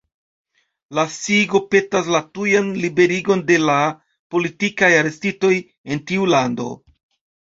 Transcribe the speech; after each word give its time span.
La 0.99 1.03
sciigo 1.15 1.59
petas 1.75 2.09
la 2.15 2.21
tujan 2.37 2.71
liberigon 2.85 3.43
de 3.51 3.57
la 3.71 3.75
«politikaj 4.37 4.93
arestitoj» 5.03 5.53
en 5.97 6.03
tiu 6.13 6.27
lando. 6.37 6.67